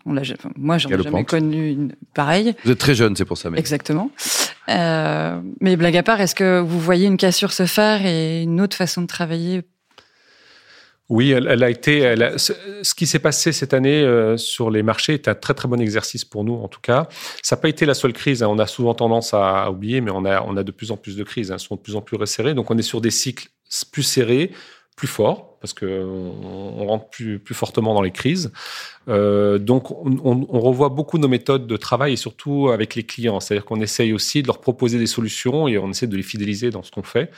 On 0.06 0.12
l'a, 0.12 0.22
enfin, 0.22 0.50
moi, 0.56 0.78
j'en 0.78 0.88
ai 0.88 1.02
jamais 1.02 1.24
connu 1.24 1.70
une 1.70 1.94
pareille. 2.14 2.54
Vous 2.64 2.70
êtes 2.70 2.78
très 2.78 2.94
jeune, 2.94 3.16
c'est 3.16 3.24
pour 3.24 3.36
ça. 3.36 3.50
Mais... 3.50 3.58
Exactement. 3.58 4.10
mais 4.68 5.76
blague 5.76 5.96
à 5.96 6.02
part, 6.02 6.20
est-ce 6.20 6.34
que 6.34 6.60
vous 6.60 6.78
voyez 6.78 7.06
une 7.06 7.16
cassure 7.16 7.52
se 7.52 7.66
faire 7.66 8.06
et 8.06 8.42
une 8.42 8.60
autre 8.60 8.76
façon 8.76 9.02
de 9.02 9.06
travailler 9.06 9.62
oui, 11.10 11.32
elle, 11.32 11.64
a 11.64 11.68
été. 11.68 12.14
ce 12.38 12.94
qui 12.94 13.08
s'est 13.08 13.18
passé 13.18 13.50
cette 13.50 13.74
année 13.74 14.00
euh, 14.00 14.36
sur 14.36 14.70
les 14.70 14.84
marchés 14.84 15.14
est 15.14 15.26
un 15.26 15.34
très 15.34 15.54
très 15.54 15.66
bon 15.66 15.80
exercice 15.80 16.24
pour 16.24 16.44
nous, 16.44 16.54
en 16.54 16.68
tout 16.68 16.80
cas. 16.80 17.08
Ça 17.42 17.56
n'a 17.56 17.62
pas 17.62 17.68
été 17.68 17.84
la 17.84 17.94
seule 17.94 18.12
crise. 18.12 18.44
Hein. 18.44 18.48
On 18.48 18.60
a 18.60 18.68
souvent 18.68 18.94
tendance 18.94 19.34
à, 19.34 19.72
oublier, 19.72 20.00
mais 20.00 20.12
on 20.12 20.24
a, 20.24 20.40
on 20.42 20.54
de 20.54 20.70
plus 20.70 20.92
en 20.92 20.96
plus 20.96 21.16
de 21.16 21.24
crises. 21.24 21.50
Hein. 21.50 21.58
Sont 21.58 21.74
de 21.74 21.80
plus 21.80 21.96
en 21.96 22.00
plus 22.00 22.16
resserrées. 22.16 22.54
Donc 22.54 22.70
on 22.70 22.78
est 22.78 22.82
sur 22.82 23.00
des 23.00 23.10
cycles 23.10 23.48
plus 23.90 24.04
serrés, 24.04 24.52
plus 24.94 25.08
forts, 25.08 25.58
parce 25.60 25.74
qu'on 25.74 25.86
on 25.86 26.86
rentre 26.86 27.10
plus, 27.10 27.40
plus 27.40 27.56
fortement 27.56 27.92
dans 27.92 28.02
les 28.02 28.12
crises. 28.12 28.52
Euh, 29.08 29.58
donc 29.58 29.90
on, 29.90 30.16
on, 30.24 30.60
revoit 30.60 30.90
beaucoup 30.90 31.18
nos 31.18 31.26
méthodes 31.26 31.66
de 31.66 31.76
travail 31.76 32.12
et 32.12 32.16
surtout 32.16 32.68
avec 32.68 32.94
les 32.94 33.02
clients. 33.02 33.40
C'est-à-dire 33.40 33.64
qu'on 33.64 33.80
essaye 33.80 34.12
aussi 34.12 34.42
de 34.42 34.46
leur 34.46 34.60
proposer 34.60 35.00
des 35.00 35.08
solutions 35.08 35.66
et 35.66 35.76
on 35.76 35.90
essaie 35.90 36.06
de 36.06 36.16
les 36.16 36.22
fidéliser 36.22 36.70
dans 36.70 36.84
ce 36.84 36.92
qu'on 36.92 37.02
fait. 37.02 37.32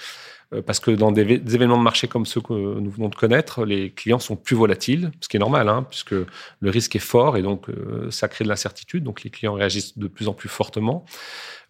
Euh, 0.53 0.63
parce 0.63 0.81
que 0.81 0.91
dans 0.91 1.13
des, 1.13 1.23
événements 1.23 1.79
de 1.79 1.83
marché 1.83 2.09
comme 2.09 2.27
ceux 2.27 2.41
que 2.41 2.53
nous 2.53 2.91
venons 2.91 3.09
de 3.09 3.15
connaître, 3.15 3.65
les 3.65 3.91
clients 3.91 4.19
sont 4.19 4.37
plus 4.37 4.57
volatiles, 4.57 5.11
ce 5.21 5.29
qui 5.29 5.37
est 5.37 5.41
normal, 5.41 5.69
hein, 5.69 5.87
puisque 5.89 6.13
le 6.13 6.71
risque 6.71 6.97
est 6.97 7.01
fort 7.01 7.37
et 7.37 7.43
donc 7.43 7.69
euh, 7.69 8.11
ça 8.11 8.29
crée 8.29 8.45
de 8.45 8.49
l'incertitude. 8.49 9.05
Donc 9.05 9.23
les 9.23 9.31
clients 9.31 9.55
réagissent 9.55 9.99
de 9.99 10.09
plus 10.09 10.29
en 10.29 10.35
plus 10.35 10.49
fortement. 10.49 11.05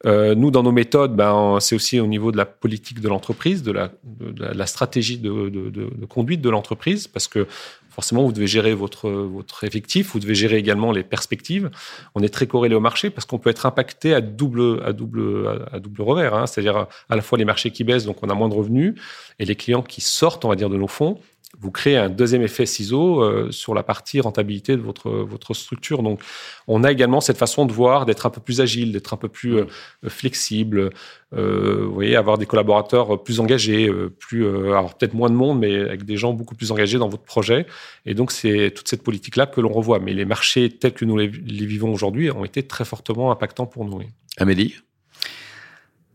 Euh, 0.04 0.34
nous, 0.34 0.50
dans 0.50 0.62
nos 0.62 0.72
méthodes, 0.72 1.14
ben, 1.14 1.58
c'est 1.60 1.74
aussi 1.74 2.00
au 2.00 2.06
niveau 2.06 2.32
de 2.32 2.36
la 2.36 2.46
politique 2.46 3.00
de 3.00 3.08
l'entreprise, 3.08 3.62
de 3.62 3.72
la, 3.72 3.90
de, 4.04 4.44
la 4.44 4.66
stratégie 4.66 5.18
de, 5.18 5.48
de, 5.48 5.70
de 5.70 6.06
conduite 6.06 6.40
de 6.40 6.50
l'entreprise, 6.50 7.06
parce 7.06 7.28
que 7.28 7.46
forcément, 7.92 8.24
vous 8.24 8.32
devez 8.32 8.46
gérer 8.46 8.74
votre, 8.74 9.10
votre 9.10 9.64
effectif, 9.64 10.12
vous 10.12 10.18
devez 10.18 10.34
gérer 10.34 10.56
également 10.56 10.92
les 10.92 11.02
perspectives. 11.02 11.70
On 12.14 12.22
est 12.22 12.30
très 12.30 12.46
corrélé 12.46 12.74
au 12.74 12.80
marché 12.80 13.10
parce 13.10 13.26
qu'on 13.26 13.38
peut 13.38 13.50
être 13.50 13.66
impacté 13.66 14.14
à 14.14 14.20
double, 14.20 14.82
à 14.84 14.92
double, 14.92 15.68
à 15.70 15.78
double 15.78 16.02
revers. 16.02 16.34
Hein. 16.34 16.46
C'est-à-dire 16.46 16.86
à 17.10 17.16
la 17.16 17.22
fois 17.22 17.36
les 17.38 17.44
marchés 17.44 17.70
qui 17.70 17.84
baissent, 17.84 18.06
donc 18.06 18.22
on 18.22 18.30
a 18.30 18.34
moins 18.34 18.48
de 18.48 18.54
revenus, 18.54 18.94
et 19.38 19.44
les 19.44 19.56
clients 19.56 19.82
qui 19.82 20.00
sortent, 20.00 20.44
on 20.44 20.48
va 20.48 20.56
dire, 20.56 20.70
de 20.70 20.76
nos 20.76 20.88
fonds, 20.88 21.18
vous 21.58 21.70
créez 21.70 21.96
un 21.96 22.08
deuxième 22.08 22.42
effet 22.42 22.66
ciseau 22.66 23.22
euh, 23.22 23.50
sur 23.50 23.74
la 23.74 23.82
partie 23.82 24.20
rentabilité 24.20 24.76
de 24.76 24.80
votre, 24.80 25.10
votre 25.10 25.54
structure. 25.54 26.02
Donc, 26.02 26.20
on 26.66 26.82
a 26.82 26.90
également 26.90 27.20
cette 27.20 27.36
façon 27.36 27.66
de 27.66 27.72
voir, 27.72 28.06
d'être 28.06 28.26
un 28.26 28.30
peu 28.30 28.40
plus 28.40 28.60
agile, 28.60 28.92
d'être 28.92 29.12
un 29.12 29.16
peu 29.16 29.28
plus 29.28 29.56
euh, 29.56 29.66
flexible, 30.08 30.90
euh, 31.34 31.84
vous 31.86 31.94
voyez, 31.94 32.16
avoir 32.16 32.38
des 32.38 32.46
collaborateurs 32.46 33.22
plus 33.22 33.38
engagés, 33.38 33.90
plus, 34.18 34.46
alors 34.46 34.94
peut-être 34.94 35.14
moins 35.14 35.30
de 35.30 35.34
monde, 35.34 35.58
mais 35.58 35.78
avec 35.78 36.04
des 36.04 36.16
gens 36.16 36.32
beaucoup 36.32 36.54
plus 36.54 36.72
engagés 36.72 36.98
dans 36.98 37.08
votre 37.08 37.22
projet. 37.22 37.66
Et 38.06 38.14
donc, 38.14 38.32
c'est 38.32 38.72
toute 38.74 38.88
cette 38.88 39.02
politique-là 39.02 39.46
que 39.46 39.60
l'on 39.60 39.72
revoit. 39.72 39.98
Mais 39.98 40.14
les 40.14 40.24
marchés 40.24 40.70
tels 40.70 40.94
que 40.94 41.04
nous 41.04 41.16
les, 41.16 41.28
les 41.28 41.66
vivons 41.66 41.92
aujourd'hui 41.92 42.30
ont 42.30 42.44
été 42.44 42.62
très 42.62 42.84
fortement 42.84 43.30
impactants 43.30 43.66
pour 43.66 43.84
nous. 43.84 44.00
Amélie? 44.38 44.76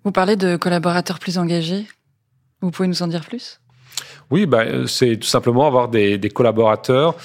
Vous 0.04 0.12
parlez 0.12 0.36
de 0.36 0.56
collaborateurs 0.56 1.20
plus 1.20 1.38
engagés. 1.38 1.86
Vous 2.62 2.72
pouvez 2.72 2.88
nous 2.88 3.02
en 3.02 3.08
dire 3.08 3.26
plus? 3.26 3.60
Oui, 4.32 4.46
bah, 4.46 4.88
c'est 4.88 5.18
tout 5.18 5.28
simplement 5.28 5.68
avoir 5.68 5.88
des, 5.88 6.18
des 6.18 6.30
collaborateurs 6.30 7.16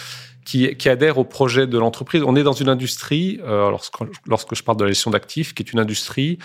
qui, 0.45 0.75
qui, 0.76 0.88
adhèrent 0.88 1.19
au 1.19 1.25
projet 1.25 1.67
de 1.67 1.79
l'entreprise. 1.79 2.23
On 2.26 2.37
est 2.37 2.43
dans 2.43 2.52
une 2.52 2.69
industrie, 2.69 3.41
euh, 3.45 3.71
lorsque, 3.71 3.95
lorsque, 4.26 4.55
je 4.55 4.62
parle 4.62 4.79
de 4.79 4.85
la 4.85 4.91
gestion 4.91 5.11
d'actifs, 5.11 5.55
qui 5.55 5.62
est 5.62 5.73
une 5.73 5.79
industrie 5.79 6.38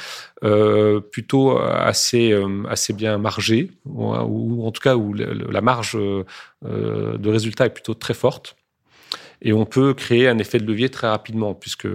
euh, 0.44 1.00
plutôt 1.00 1.58
assez, 1.58 2.32
euh, 2.32 2.64
assez 2.70 2.94
bien 2.94 3.18
margée, 3.18 3.72
ou, 3.86 4.14
ou, 4.14 4.68
en 4.68 4.72
tout 4.72 4.82
cas 4.82 4.96
où 4.96 5.14
la 5.14 5.62
marge 5.62 5.98
euh, 5.98 6.24
de 6.64 7.30
résultat 7.30 7.66
est 7.66 7.72
plutôt 7.72 7.94
très 7.94 8.14
forte. 8.14 8.56
Et 9.40 9.54
on 9.54 9.66
peut 9.66 9.94
créer 9.94 10.28
un 10.28 10.40
effet 10.40 10.58
de 10.58 10.66
levier 10.66 10.90
très 10.90 11.08
rapidement, 11.08 11.54
puisque 11.54 11.88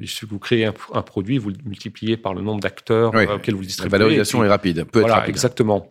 il 0.00 0.08
suffit 0.08 0.24
que 0.26 0.30
vous 0.30 0.38
créez 0.38 0.64
un, 0.64 0.72
un 0.94 1.02
produit, 1.02 1.36
vous 1.36 1.50
le 1.50 1.56
multipliez 1.66 2.16
par 2.16 2.32
le 2.32 2.40
nombre 2.40 2.60
d'acteurs 2.60 3.12
oui. 3.14 3.26
auxquels 3.26 3.54
vous 3.54 3.60
le 3.60 3.66
distribuez. 3.66 3.92
La 3.92 3.98
valorisation 3.98 4.42
est 4.42 4.48
rapide, 4.48 4.84
peut 4.84 5.00
voilà, 5.00 5.16
être 5.16 5.20
rapide. 5.20 5.34
Exactement. 5.34 5.90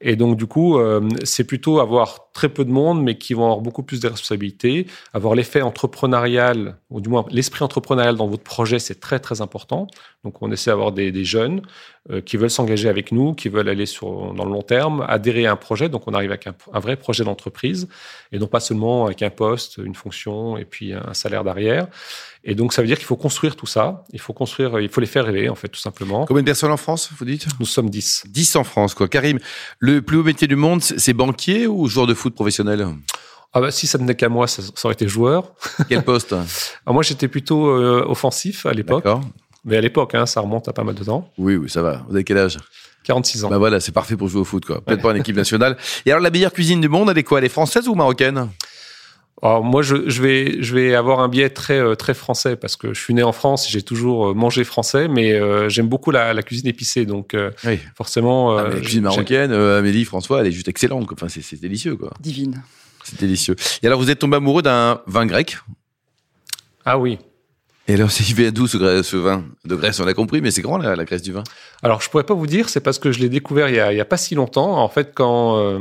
Et 0.00 0.14
donc, 0.16 0.36
du 0.36 0.46
coup, 0.46 0.78
euh, 0.78 1.08
c'est 1.24 1.44
plutôt 1.44 1.80
avoir 1.80 2.30
très 2.32 2.50
peu 2.50 2.64
de 2.66 2.70
monde, 2.70 3.02
mais 3.02 3.16
qui 3.16 3.32
vont 3.32 3.44
avoir 3.44 3.60
beaucoup 3.60 3.82
plus 3.82 4.00
de 4.00 4.08
responsabilités, 4.08 4.86
avoir 5.14 5.34
l'effet 5.34 5.62
entrepreneurial, 5.62 6.76
ou 6.90 7.00
du 7.00 7.08
moins 7.08 7.24
l'esprit 7.30 7.64
entrepreneurial 7.64 8.16
dans 8.16 8.26
votre 8.26 8.42
projet, 8.42 8.78
c'est 8.78 9.00
très, 9.00 9.18
très 9.18 9.40
important. 9.40 9.86
Donc, 10.22 10.42
on 10.42 10.52
essaie 10.52 10.70
d'avoir 10.70 10.92
des, 10.92 11.12
des, 11.12 11.24
jeunes 11.24 11.62
euh, 12.10 12.20
qui 12.20 12.36
veulent 12.36 12.50
s'engager 12.50 12.90
avec 12.90 13.10
nous, 13.10 13.32
qui 13.34 13.48
veulent 13.48 13.70
aller 13.70 13.86
sur, 13.86 14.34
dans 14.34 14.44
le 14.44 14.50
long 14.50 14.62
terme, 14.62 15.04
adhérer 15.08 15.46
à 15.46 15.52
un 15.52 15.56
projet. 15.56 15.88
Donc, 15.88 16.06
on 16.06 16.12
arrive 16.12 16.30
avec 16.30 16.46
un, 16.46 16.54
un 16.74 16.80
vrai 16.80 16.96
projet 16.96 17.24
d'entreprise, 17.24 17.88
et 18.32 18.38
non 18.38 18.48
pas 18.48 18.60
seulement 18.60 19.06
avec 19.06 19.22
un 19.22 19.30
poste, 19.30 19.78
une 19.78 19.94
fonction 19.94 20.58
et 20.58 20.66
puis 20.66 20.92
un 20.92 21.14
salaire 21.14 21.42
derrière. 21.42 21.86
Et 22.48 22.54
donc, 22.54 22.72
ça 22.72 22.80
veut 22.80 22.86
dire 22.86 22.96
qu'il 22.96 23.06
faut 23.06 23.16
construire 23.16 23.56
tout 23.56 23.66
ça. 23.66 24.04
Il 24.12 24.20
faut 24.20 24.32
construire, 24.32 24.78
il 24.78 24.88
faut 24.88 25.00
les 25.00 25.08
faire 25.08 25.24
rêver, 25.24 25.48
en 25.48 25.56
fait, 25.56 25.68
tout 25.68 25.80
simplement. 25.80 26.26
Combien 26.26 26.44
de 26.44 26.46
personnes 26.46 26.70
en 26.70 26.76
France, 26.76 27.10
vous 27.18 27.24
dites? 27.24 27.46
Nous 27.58 27.66
sommes 27.66 27.90
10. 27.90 28.26
10 28.28 28.56
en 28.56 28.62
France, 28.62 28.94
quoi. 28.94 29.08
Karim, 29.08 29.40
le 29.80 30.00
plus 30.00 30.18
haut 30.18 30.22
métier 30.22 30.46
du 30.46 30.54
monde, 30.54 30.80
c'est 30.80 31.12
banquier 31.12 31.66
ou 31.66 31.88
joueur 31.88 32.06
de 32.06 32.14
foot 32.14 32.36
professionnel? 32.36 32.86
Ah 33.52 33.60
bah, 33.60 33.72
si 33.72 33.88
ça 33.88 33.98
tenait 33.98 34.14
qu'à 34.14 34.28
moi, 34.28 34.46
ça, 34.46 34.62
ça, 34.62 34.70
aurait 34.84 34.94
été 34.94 35.08
joueur. 35.08 35.54
Quel 35.88 36.04
poste? 36.04 36.32
Alors 36.32 36.46
Moi, 36.94 37.02
j'étais 37.02 37.26
plutôt 37.26 37.66
euh, 37.66 38.04
offensif 38.06 38.64
à 38.64 38.72
l'époque. 38.72 39.06
Mais 39.64 39.76
à 39.76 39.80
l'époque, 39.80 40.14
hein, 40.14 40.24
ça 40.26 40.40
remonte 40.40 40.68
à 40.68 40.72
pas 40.72 40.84
mal 40.84 40.94
de 40.94 41.02
temps. 41.02 41.28
Oui, 41.38 41.56
oui, 41.56 41.68
ça 41.68 41.82
va. 41.82 42.04
Vous 42.08 42.14
avez 42.14 42.22
quel 42.22 42.38
âge? 42.38 42.58
46 43.02 43.44
ans. 43.44 43.50
Bah 43.50 43.58
voilà, 43.58 43.80
c'est 43.80 43.90
parfait 43.90 44.16
pour 44.16 44.28
jouer 44.28 44.42
au 44.42 44.44
foot, 44.44 44.64
quoi. 44.64 44.80
Peut-être 44.80 44.98
ouais. 44.98 45.02
pas 45.02 45.10
en 45.10 45.20
équipe 45.20 45.34
nationale. 45.34 45.76
Et 46.04 46.12
alors, 46.12 46.22
la 46.22 46.30
meilleure 46.30 46.52
cuisine 46.52 46.80
du 46.80 46.88
monde, 46.88 47.10
elle 47.10 47.18
est 47.18 47.24
quoi? 47.24 47.38
Elle 47.38 47.44
est 47.44 47.48
française 47.48 47.88
ou 47.88 47.94
marocaine? 47.94 48.48
Alors 49.42 49.62
moi, 49.62 49.82
je, 49.82 50.08
je, 50.08 50.22
vais, 50.22 50.62
je 50.62 50.74
vais 50.74 50.94
avoir 50.94 51.20
un 51.20 51.28
biais 51.28 51.50
très, 51.50 51.78
euh, 51.78 51.94
très 51.94 52.14
français 52.14 52.56
parce 52.56 52.76
que 52.76 52.94
je 52.94 53.00
suis 53.00 53.12
né 53.12 53.22
en 53.22 53.32
France, 53.32 53.68
j'ai 53.68 53.82
toujours 53.82 54.28
euh, 54.28 54.34
mangé 54.34 54.64
français, 54.64 55.08
mais 55.08 55.32
euh, 55.32 55.68
j'aime 55.68 55.88
beaucoup 55.88 56.10
la, 56.10 56.32
la, 56.32 56.42
cuisine 56.42 56.66
épicée, 56.68 57.04
donc 57.04 57.34
euh, 57.34 57.50
oui. 57.64 57.78
forcément. 57.94 58.56
Ah, 58.56 58.68
la 58.68 58.80
cuisine 58.80 59.02
marocaine, 59.02 59.52
Amélie, 59.52 60.06
François, 60.06 60.40
elle 60.40 60.46
est 60.46 60.52
juste 60.52 60.68
excellente. 60.68 61.06
Enfin, 61.12 61.28
c'est 61.28 61.60
délicieux, 61.60 61.96
quoi. 61.96 62.14
Divine. 62.20 62.62
C'est 63.04 63.20
délicieux. 63.20 63.56
Et 63.82 63.86
alors, 63.86 64.00
vous 64.00 64.10
êtes 64.10 64.18
tombé 64.18 64.36
amoureux 64.36 64.62
d'un 64.62 65.02
vin 65.06 65.26
grec? 65.26 65.58
Ah 66.86 66.98
oui. 66.98 67.18
Et 67.88 67.94
alors, 67.94 68.10
il 68.18 68.34
vient 68.34 68.50
d'où 68.50 68.66
ce, 68.66 69.02
ce, 69.02 69.16
vin? 69.16 69.44
De 69.64 69.76
Grèce, 69.76 70.00
on 70.00 70.06
l'a 70.06 70.14
compris, 70.14 70.40
mais 70.40 70.50
c'est 70.50 70.62
grand 70.62 70.78
la, 70.78 70.96
la, 70.96 71.04
Grèce 71.04 71.22
du 71.22 71.32
vin. 71.32 71.44
Alors, 71.82 72.00
je 72.00 72.08
pourrais 72.08 72.24
pas 72.24 72.34
vous 72.34 72.46
dire, 72.46 72.70
c'est 72.70 72.80
parce 72.80 72.98
que 72.98 73.12
je 73.12 73.20
l'ai 73.20 73.28
découvert 73.28 73.68
il 73.68 73.76
y, 73.76 73.80
a, 73.80 73.92
il 73.92 73.96
y, 73.96 74.00
a, 74.00 74.04
pas 74.06 74.16
si 74.16 74.34
longtemps. 74.34 74.82
En 74.82 74.88
fait, 74.88 75.12
quand 75.14 75.78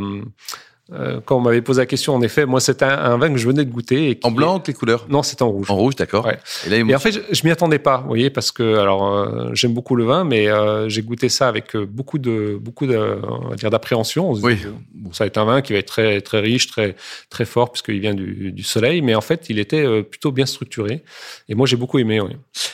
euh, 0.93 1.19
quand 1.25 1.37
on 1.37 1.41
m'avait 1.41 1.63
posé 1.63 1.81
la 1.81 1.87
question, 1.87 2.13
en 2.13 2.21
effet, 2.21 2.45
moi, 2.45 2.59
c'était 2.59 2.85
un, 2.85 3.13
un, 3.13 3.17
vin 3.17 3.31
que 3.31 3.37
je 3.37 3.47
venais 3.47 3.65
de 3.65 3.71
goûter. 3.71 4.11
Et 4.11 4.19
en 4.21 4.29
blanc, 4.29 4.59
est... 4.59 4.67
les 4.67 4.73
couleurs? 4.75 5.07
Non, 5.09 5.23
c'était 5.23 5.41
en 5.41 5.49
rouge. 5.49 5.71
En 5.71 5.75
rouge, 5.75 5.95
d'accord. 5.95 6.25
Ouais. 6.25 6.37
Et, 6.71 6.93
en 6.93 6.99
fait, 6.99 7.11
je, 7.11 7.19
je 7.31 7.41
m'y 7.43 7.49
attendais 7.49 7.79
pas, 7.79 7.97
vous 7.97 8.07
voyez, 8.07 8.29
parce 8.29 8.51
que 8.51 8.77
alors 8.77 9.07
euh, 9.07 9.49
j'aime 9.53 9.73
beaucoup 9.73 9.95
le 9.95 10.03
vin, 10.03 10.25
mais 10.25 10.47
euh, 10.47 10.87
j'ai 10.87 11.01
goûté 11.01 11.27
ça 11.29 11.47
avec 11.47 11.75
beaucoup 11.75 12.19
de 12.19 12.57
beaucoup 12.61 12.85
de, 12.85 13.19
on 13.23 13.49
va 13.49 13.55
dire 13.55 13.71
d'appréhension. 13.71 14.31
Oui. 14.33 14.59
Bon, 14.93 15.11
ça 15.11 15.23
va 15.23 15.27
être 15.27 15.37
un 15.39 15.45
vin 15.45 15.61
qui 15.61 15.73
va 15.73 15.79
être 15.79 15.87
très 15.87 16.21
très 16.21 16.39
riche, 16.39 16.67
très 16.67 16.95
très 17.31 17.45
fort, 17.45 17.71
puisqu'il 17.71 17.99
vient 17.99 18.13
du, 18.13 18.51
du, 18.51 18.63
soleil, 18.63 19.01
mais 19.01 19.15
en 19.15 19.21
fait, 19.21 19.47
il 19.49 19.57
était 19.57 20.03
plutôt 20.03 20.31
bien 20.31 20.45
structuré. 20.45 21.03
Et 21.49 21.55
moi, 21.55 21.65
j'ai 21.65 21.77
beaucoup 21.77 21.97
aimé. 21.97 22.21
Oui. 22.21 22.33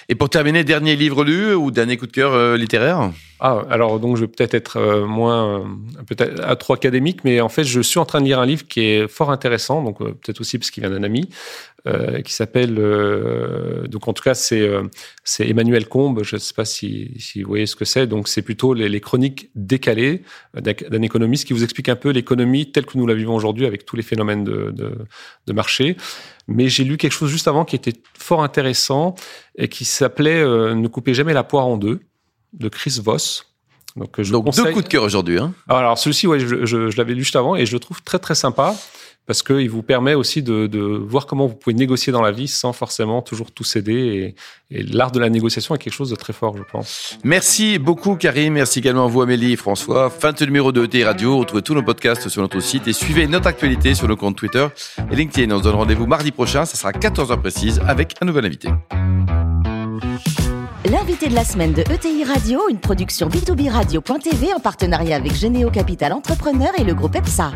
Et 0.09 0.15
pour 0.15 0.29
terminer, 0.29 0.65
dernier 0.65 0.97
livre 0.97 1.23
lu 1.23 1.53
ou 1.53 1.71
dernier 1.71 1.95
coup 1.95 2.07
de 2.07 2.11
cœur 2.11 2.57
littéraire? 2.57 3.11
Ah, 3.43 3.65
alors 3.71 3.99
donc 3.99 4.17
je 4.17 4.21
vais 4.21 4.27
peut-être 4.27 4.53
être 4.53 4.77
euh, 4.77 5.07
moins 5.07 5.65
peut-être 6.05 6.39
à 6.43 6.55
trop 6.55 6.73
académique, 6.73 7.23
mais 7.23 7.41
en 7.41 7.49
fait 7.49 7.63
je 7.63 7.81
suis 7.81 7.97
en 7.97 8.05
train 8.05 8.21
de 8.21 8.25
lire 8.25 8.39
un 8.39 8.45
livre 8.45 8.67
qui 8.67 8.81
est 8.81 9.07
fort 9.07 9.31
intéressant, 9.31 9.81
donc 9.81 9.99
euh, 9.99 10.11
peut-être 10.11 10.41
aussi 10.41 10.59
parce 10.59 10.69
qu'il 10.69 10.83
vient 10.83 10.91
d'un 10.91 11.01
ami, 11.01 11.27
euh, 11.87 12.21
qui 12.21 12.33
s'appelle 12.33 12.75
euh, 12.77 13.87
donc 13.87 14.07
en 14.07 14.13
tout 14.13 14.21
cas 14.21 14.35
c'est 14.35 14.69
c'est 15.23 15.49
Emmanuel 15.49 15.87
Combe, 15.87 16.23
je 16.23 16.35
ne 16.35 16.39
sais 16.39 16.53
pas 16.53 16.65
si, 16.65 17.15
si 17.17 17.41
vous 17.41 17.49
voyez 17.49 17.65
ce 17.65 17.75
que 17.75 17.83
c'est, 17.83 18.05
donc 18.05 18.27
c'est 18.27 18.43
plutôt 18.43 18.75
les, 18.75 18.89
les, 18.89 19.01
chroniques 19.01 19.49
décalées 19.55 20.21
d'un 20.53 21.01
économiste 21.01 21.47
qui 21.47 21.53
vous 21.53 21.63
explique 21.63 21.89
un 21.89 21.95
peu 21.95 22.11
l'économie 22.11 22.71
telle 22.71 22.85
que 22.85 22.95
nous 22.95 23.07
la 23.07 23.15
vivons 23.15 23.33
aujourd'hui 23.33 23.65
avec 23.65 23.85
tous 23.85 23.95
les 23.95 24.03
phénomènes 24.03 24.43
de, 24.43 24.69
de, 24.69 24.93
de 25.47 25.53
marché. 25.53 25.97
Mais 26.47 26.67
j'ai 26.67 26.83
lu 26.83 26.97
quelque 26.97 27.13
chose 27.13 27.31
juste 27.31 27.47
avant 27.47 27.65
qui 27.65 27.75
était 27.75 27.93
fort 28.15 28.43
intéressant 28.43 29.15
et 29.57 29.67
qui 29.67 29.85
s'appelait 29.85 30.43
Ne 30.43 30.87
coupez 30.87 31.15
jamais 31.15 31.33
la 31.33 31.43
poire 31.43 31.65
en 31.65 31.77
deux 31.77 32.01
de 32.53 32.69
Chris 32.69 32.99
Voss. 33.03 33.45
Donc, 33.95 34.21
je 34.21 34.31
Donc 34.31 34.45
conseille... 34.45 34.65
deux 34.65 34.71
coups 34.71 34.85
de 34.85 34.89
cœur 34.89 35.03
aujourd'hui. 35.03 35.37
Hein 35.37 35.53
alors 35.67 35.97
celui-ci, 35.97 36.27
ouais, 36.27 36.39
je, 36.39 36.65
je, 36.65 36.89
je 36.89 36.97
l'avais 36.97 37.13
lu 37.13 37.23
juste 37.23 37.35
avant 37.35 37.55
et 37.55 37.65
je 37.65 37.73
le 37.73 37.79
trouve 37.79 38.01
très 38.01 38.19
très 38.19 38.35
sympa 38.35 38.75
parce 39.27 39.43
qu'il 39.43 39.69
vous 39.69 39.83
permet 39.83 40.13
aussi 40.13 40.41
de, 40.41 40.67
de, 40.67 40.79
voir 40.79 41.25
comment 41.25 41.45
vous 41.45 41.55
pouvez 41.55 41.75
négocier 41.75 42.11
dans 42.11 42.21
la 42.21 42.31
vie 42.31 42.47
sans 42.47 42.73
forcément 42.73 43.21
toujours 43.21 43.51
tout 43.51 43.63
céder. 43.63 44.35
Et, 44.69 44.77
et 44.77 44.83
l'art 44.83 45.11
de 45.11 45.19
la 45.19 45.29
négociation 45.29 45.75
est 45.75 45.77
quelque 45.77 45.93
chose 45.93 46.09
de 46.09 46.15
très 46.15 46.33
fort, 46.33 46.57
je 46.57 46.63
pense. 46.69 47.17
Merci 47.23 47.77
beaucoup, 47.77 48.15
Karim. 48.15 48.53
Merci 48.53 48.79
également 48.79 49.05
à 49.05 49.07
vous, 49.07 49.21
Amélie 49.21 49.53
et 49.53 49.55
François. 49.57 50.09
Fin 50.09 50.33
de 50.33 50.39
ce 50.39 50.45
numéro 50.45 50.71
de 50.71 50.85
ET 50.85 51.03
Radio. 51.03 51.37
Retrouvez 51.37 51.61
tous 51.61 51.75
nos 51.75 51.83
podcasts 51.83 52.29
sur 52.29 52.41
notre 52.41 52.59
site 52.59 52.87
et 52.87 52.93
suivez 52.93 53.27
notre 53.27 53.47
actualité 53.47 53.93
sur 53.93 54.07
nos 54.07 54.17
comptes 54.17 54.37
Twitter 54.37 54.67
et 55.11 55.15
LinkedIn. 55.15 55.53
On 55.53 55.59
se 55.59 55.63
donne 55.63 55.75
rendez-vous 55.75 56.07
mardi 56.07 56.31
prochain. 56.31 56.65
Ça 56.65 56.75
sera 56.75 56.89
à 56.89 56.93
14h 56.93 57.39
précise 57.39 57.79
avec 57.87 58.15
un 58.21 58.25
nouvel 58.25 58.45
invité. 58.45 58.69
L'invité 60.91 61.29
de 61.29 61.35
la 61.35 61.45
semaine 61.45 61.71
de 61.71 61.83
ETI 61.89 62.25
Radio, 62.25 62.67
une 62.69 62.77
production 62.77 63.29
B2B 63.29 63.69
Radio.tv 63.69 64.53
en 64.53 64.59
partenariat 64.59 65.15
avec 65.15 65.33
Généo 65.33 65.69
Capital 65.71 66.11
Entrepreneur 66.11 66.67
et 66.77 66.83
le 66.83 66.93
groupe 66.93 67.15
EPSA. 67.15 67.53